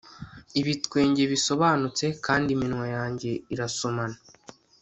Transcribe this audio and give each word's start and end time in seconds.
ibitwenge 0.59 1.21
bisobanutse, 1.31 2.05
kandi 2.25 2.47
iminwa 2.55 2.85
yanjye 2.95 3.31
irasomana 3.53 4.17